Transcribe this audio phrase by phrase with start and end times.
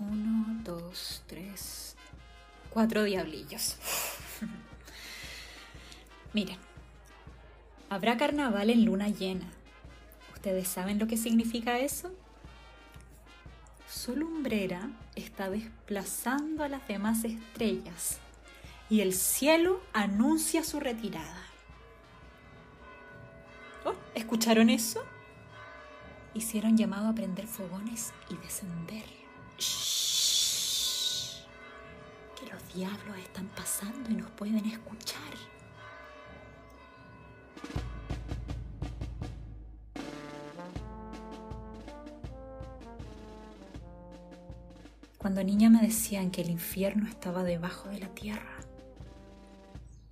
[0.00, 1.94] Uno, dos, tres,
[2.70, 3.76] cuatro diablillos.
[6.32, 6.56] Miren,
[7.90, 9.50] habrá carnaval en luna llena.
[10.32, 12.10] ¿Ustedes saben lo que significa eso?
[13.86, 18.18] Su lumbrera está desplazando a las demás estrellas
[18.88, 21.44] y el cielo anuncia su retirada.
[23.84, 25.04] Oh, ¿Escucharon eso?
[26.32, 29.19] Hicieron llamado a prender fogones y descender.
[32.36, 35.20] Que los diablos están pasando y nos pueden escuchar.
[45.18, 48.56] Cuando niña me decían que el infierno estaba debajo de la tierra,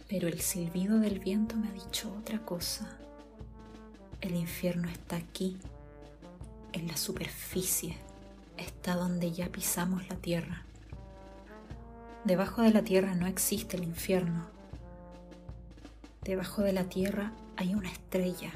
[0.06, 2.98] pero el silbido del viento me ha dicho otra cosa.
[4.20, 5.56] El infierno está aquí,
[6.72, 7.96] en la superficie,
[8.58, 10.64] está donde ya pisamos la tierra.
[12.24, 14.46] Debajo de la tierra no existe el infierno.
[16.22, 18.52] Debajo de la tierra hay una estrella.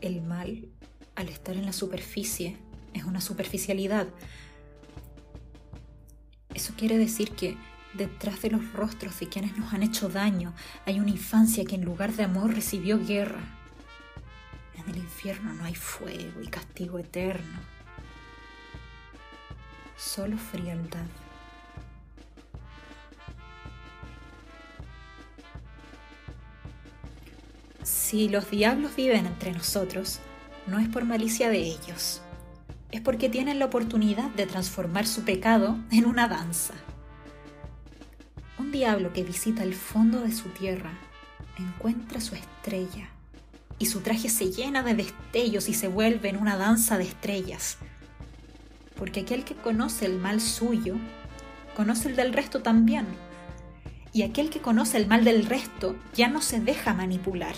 [0.00, 0.68] El mal,
[1.14, 2.56] al estar en la superficie,
[2.94, 4.08] es una superficialidad,
[6.54, 7.56] eso quiere decir que
[7.94, 10.54] detrás de los rostros de quienes nos han hecho daño
[10.86, 13.40] hay una infancia que en lugar de amor recibió guerra.
[14.76, 17.60] En el infierno no hay fuego y castigo eterno,
[20.02, 21.06] solo frialdad.
[27.82, 30.20] Si los diablos viven entre nosotros,
[30.66, 32.22] no es por malicia de ellos
[32.92, 36.74] es porque tienen la oportunidad de transformar su pecado en una danza.
[38.58, 40.92] Un diablo que visita el fondo de su tierra
[41.58, 43.08] encuentra su estrella
[43.78, 47.78] y su traje se llena de destellos y se vuelve en una danza de estrellas.
[49.02, 50.94] Porque aquel que conoce el mal suyo,
[51.74, 53.04] conoce el del resto también.
[54.12, 57.56] Y aquel que conoce el mal del resto ya no se deja manipular.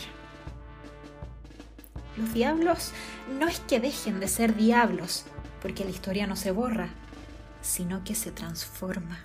[2.17, 2.93] Los diablos
[3.39, 5.27] no es que dejen de ser diablos,
[5.61, 6.89] porque la historia no se borra,
[7.61, 9.21] sino que se transforma.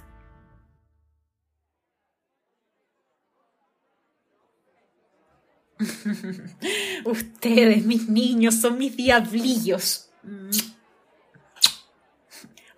[7.05, 10.09] Ustedes, mis niños, son mis diablillos.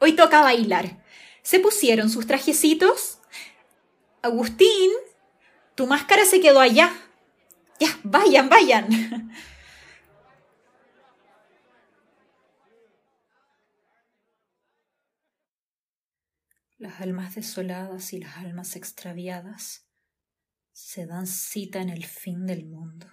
[0.03, 1.05] Hoy toca bailar.
[1.43, 3.19] ¿Se pusieron sus trajecitos?
[4.23, 4.89] Agustín,
[5.75, 6.91] tu máscara se quedó allá.
[7.79, 9.31] Ya, vayan, vayan.
[16.79, 19.85] Las almas desoladas y las almas extraviadas
[20.71, 23.05] se dan cita en el fin del mundo.